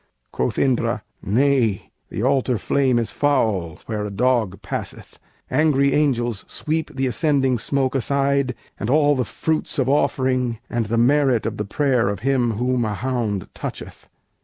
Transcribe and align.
Quoth 0.31 0.57
Indra: 0.57 1.03
"Nay, 1.21 1.91
the 2.09 2.23
altar 2.23 2.57
flame 2.57 2.97
is 2.97 3.11
foul 3.11 3.77
Where 3.85 4.03
a 4.03 4.09
dog 4.09 4.59
passeth; 4.63 5.19
angry 5.51 5.93
angels 5.93 6.43
sweep 6.47 6.95
The 6.95 7.05
ascending 7.05 7.59
smoke 7.59 7.93
aside, 7.93 8.55
and 8.79 8.89
all 8.89 9.15
the 9.15 9.23
fruits 9.25 9.77
Of 9.77 9.87
offering, 9.87 10.57
and 10.71 10.87
the 10.87 10.97
merit 10.97 11.45
of 11.45 11.57
the 11.57 11.65
prayer 11.65 12.09
Of 12.09 12.21
him 12.21 12.53
whom 12.53 12.83
a 12.83 12.95
hound 12.95 13.47
toucheth. 13.53 14.07